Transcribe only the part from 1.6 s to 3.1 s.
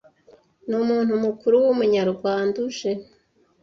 w Umunyarwanda uje,